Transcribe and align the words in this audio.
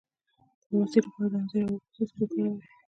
د 0.61 0.63
بواسیر 0.69 1.03
لپاره 1.05 1.27
د 1.31 1.35
انځر 1.37 1.61
او 1.63 1.67
اوبو 1.73 1.91
څاڅکي 1.93 2.19
وکاروئ 2.43 2.69